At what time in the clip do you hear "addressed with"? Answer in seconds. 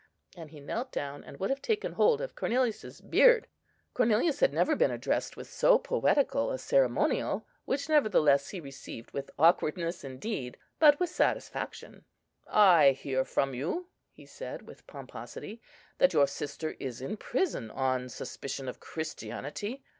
4.89-5.45